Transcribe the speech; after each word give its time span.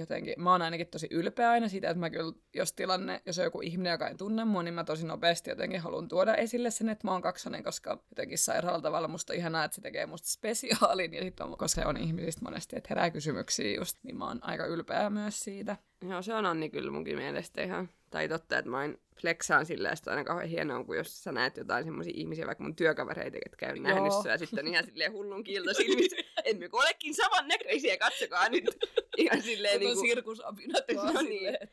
jotenkin, 0.00 0.34
mä 0.38 0.52
oon 0.52 0.62
ainakin 0.62 0.86
tosi 0.86 1.08
ylpeä 1.10 1.50
aina 1.50 1.68
siitä, 1.68 1.90
että 1.90 2.00
mä 2.00 2.10
kyllä, 2.10 2.32
jos 2.54 2.72
tilanne, 2.72 3.22
jos 3.26 3.38
on 3.38 3.44
joku 3.44 3.60
ihminen, 3.60 3.90
joka 3.90 4.08
ei 4.08 4.14
tunne 4.14 4.44
mua, 4.44 4.62
niin 4.62 4.74
mä 4.74 4.84
tosi 4.84 5.06
nopeasti 5.06 5.50
jotenkin 5.50 5.80
haluan 5.80 6.08
tuoda 6.08 6.34
esille 6.34 6.70
sen, 6.70 6.88
että 6.88 7.06
mä 7.06 7.12
oon 7.12 7.22
kaksonen, 7.22 7.64
koska 7.64 8.04
jotenkin 8.10 8.38
sairaalla 8.38 8.80
tavalla 8.80 9.08
musta 9.08 9.32
on 9.32 9.38
ihanaa, 9.38 9.64
että 9.64 9.74
se 9.74 9.80
tekee 9.80 10.06
musta 10.06 10.28
spesiaalin, 10.28 11.14
ja 11.14 11.22
sitten 11.22 11.46
koska 11.48 11.68
se 11.68 11.86
on 11.86 11.96
ihmisistä 11.96 12.44
monesti, 12.44 12.76
että 12.76 12.86
herää 12.90 13.10
kysymyksiä 13.10 13.76
just, 13.76 13.96
niin 14.02 14.16
mä 14.16 14.26
oon 14.26 14.38
aika 14.42 14.66
ylpeä 14.66 15.10
myös 15.10 15.40
siitä. 15.40 15.76
Joo, 16.08 16.22
se 16.22 16.34
on 16.34 16.46
Anni 16.46 16.70
kyllä 16.70 16.90
munkin 16.90 17.16
mielestä 17.16 17.62
ihan, 17.62 17.88
tai 18.10 18.28
totta, 18.28 18.58
että 18.58 18.70
mä 18.70 18.84
en 18.84 18.98
flexaan 19.20 19.66
silleen, 19.66 19.92
että 19.92 20.10
on 20.10 20.16
aina 20.16 20.26
kauhean 20.26 20.48
hienoa, 20.48 20.84
kun 20.84 20.96
jos 20.96 21.24
sä 21.24 21.32
näet 21.32 21.56
jotain 21.56 21.84
semmoisia 21.84 22.12
ihmisiä, 22.16 22.46
vaikka 22.46 22.64
mun 22.64 22.76
työkavereita, 22.76 23.38
jotka 23.44 23.66
on 23.66 23.82
nähnyt 23.82 24.12
ja 24.28 24.38
sitten 24.38 24.66
on 24.66 24.72
ihan 24.72 24.84
silleen 24.90 25.12
hullun 25.12 25.44
kiilto 25.44 25.74
silmissä. 25.74 26.16
Emme 26.44 26.68
olekin 26.72 27.14
saman 27.14 27.48
näköisiä, 27.48 27.96
katsokaa 27.96 28.48
nyt. 28.48 28.64
Ihan 29.16 29.42
silleen 29.42 29.80
niin 29.80 29.94
kuin... 29.94 30.08
sirkusapinat 30.08 30.84
no 31.14 31.22
niin, 31.22 31.56